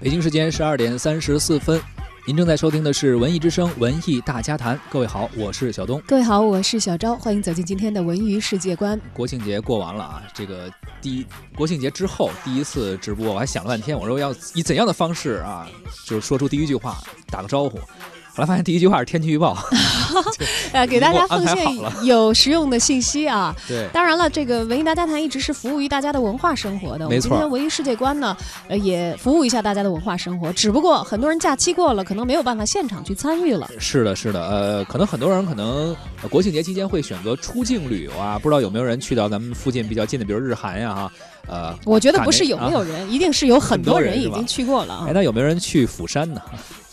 [0.00, 1.80] 北京时间十二点三十四分，
[2.26, 4.76] 您正在收听的是《文艺之声·文艺大家谈》。
[4.90, 6.02] 各位好，我是小东。
[6.06, 9.00] 各位好，我是小昭，欢迎走进今天的文娱世界观。
[9.12, 11.26] 国庆节过完了啊，这个第一
[11.56, 15.66] 国庆节之后第一次直播，我还想了半天，我说要以怎样的方式啊，
[16.06, 16.98] 就是说出第一句话，
[17.28, 17.80] 打个招呼。
[18.36, 19.56] 后来发现第一句话是天气预报，
[20.72, 21.64] 呃，给大家奉献
[22.04, 23.54] 有实用的信息啊。
[23.68, 27.04] 对，当然了，这个文艺大家谈一直是服务于大家的文化生活的。
[27.04, 28.36] 我没错们今天文艺世界观呢，
[28.66, 30.52] 呃，也服务一下大家的文化生活。
[30.52, 33.70] 只不过很多人假期过了，可能没有办法现场去参与了。
[33.78, 41.12] 是的，是的，呃，可能很多人可能呃国庆节期间会选择出境旅游啊，不知道有没有人去到咱们附近比较近的，比如日韩呀、哈，
[41.46, 45.12] 呃，我觉得不是有没有啊人，一定是有很很多多人已经去过了啊哎，。
[45.14, 46.40] 那有没有人去釜山呢？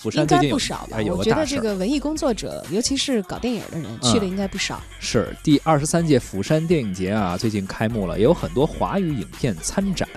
[0.00, 1.34] 釜山应最近不少吧我觉。
[1.34, 4.80] 得这个文艺工作者，尤其是搞电影的人，去的嗯应该不少。
[4.98, 10.08] 是第二十三届釜山电影节啊，最近开幕了，也有很多华语影片参展。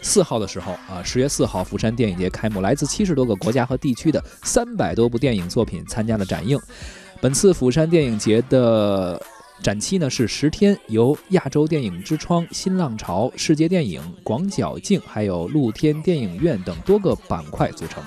[0.00, 6.58] 四号的时候啊，十月四号，釜山电影节开幕，来自七十多个国家和地区的三百多部电影作品参加了展映。
[7.20, 9.20] 本次釜山电影节的
[9.62, 18.02] 展期呢是十天，由亚洲电影之窗、新浪潮、世界电影、广角镜，还有露天电影院等多个板块组成。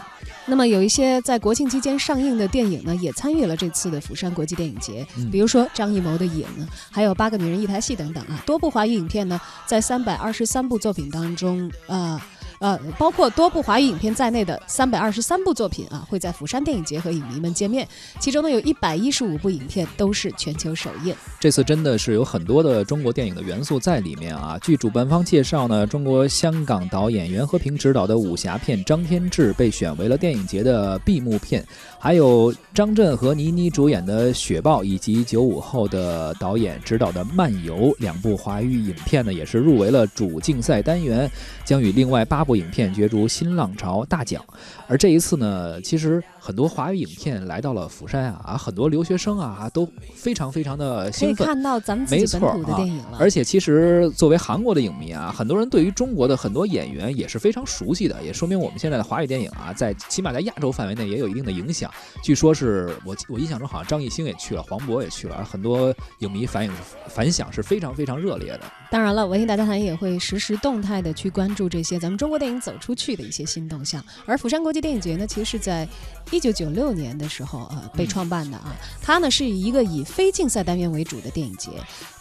[0.50, 12.20] 那么有一些在国庆期间上映的电影呢，也参与了这次的釜山国际电影节，嗯比如说张艺谋的《影》呢，还有《八个女人一台戏》等等啊，多部华语影片呢，在三百二十三部作品当中，呃。
[12.60, 17.88] 呃，包括多部华语影片在内的三百二十三部作品啊，会在釜山电影节和影迷们见面。
[18.20, 21.16] 其中呢，有一百一十五部影片都是全球首映。
[21.40, 24.58] 这次真的是有很多的中国电影的元素在里面啊！
[24.62, 31.66] 据主办方介绍呢，中国香港导演袁和平执导的武侠片《张天志》被选为了电影节的闭幕片，
[31.98, 41.30] 还有张震和倪妮主演的《雪豹》，以及九五后的导演执导的《漫游》两部华语影片呢，也是入围了主竞赛单元，
[41.64, 44.44] 将与另外八部影片角逐新浪潮大奖。
[44.88, 51.46] 而这一次呢，其实很多华语影片来到了釜山啊，啊很多留学生啊都非常非常的可以兴奋。
[51.46, 53.18] 看到咱们自没己本土的错啊电影了。
[53.20, 61.92] 而且其实作为韩国的影迷啊，很多人对于中国的很多演员也是非常熟悉的，也说明我们现在的华语电影啊，在起码在亚洲范围内也有一定的影响。
[62.24, 66.72] 据说是我我印象中好像张艺兴也去了，黄渤也去了，很多影迷反应
[67.08, 68.62] 反响是非常非常热烈的。
[68.90, 74.04] 当然了，文艺大家谈也会实时动态的去关注这些咱们中国电影走出去的一些新动向。
[74.26, 75.88] 而釜山国际电影节呢，其实是在
[76.32, 81.70] 一九九六年的时候呃被创办的啊，它呢是以一个以非竞赛单元为主的电影节，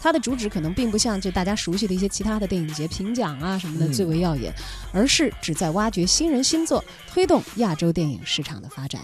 [0.01, 4.53] 它的主旨可能并不像就大家熟悉的一些其他的电影节评奖啊什么的嗯最为耀眼，
[4.91, 9.01] 而是旨在挖掘新人新作，推动亚洲电影市场的发展。